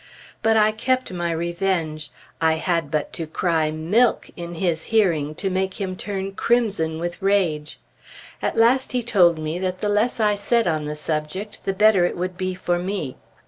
But 0.41 0.57
I 0.57 0.71
kept 0.71 1.13
my 1.13 1.29
revenge. 1.29 2.09
I 2.41 2.53
had 2.53 2.89
but 2.89 3.13
to 3.13 3.27
cry 3.27 3.69
"Milk!" 3.69 4.31
in 4.35 4.55
his 4.55 4.85
hearing 4.85 5.35
to 5.35 5.51
make 5.51 5.75
him 5.79 5.95
turn 5.95 6.31
crimson 6.31 6.97
with 6.97 7.21
rage. 7.21 7.77
At 8.41 8.57
last 8.57 8.93
he 8.93 9.03
told 9.03 9.37
me 9.37 9.59
that 9.59 9.79
the 9.81 9.89
less 9.89 10.19
I 10.19 10.33
said 10.33 10.65
on 10.65 10.85
the 10.85 10.95
subject, 10.95 11.65
the 11.65 11.73
better 11.73 12.03
it 12.03 12.17
would 12.17 12.35
be 12.35 12.55
for 12.55 12.79
me. 12.79 13.15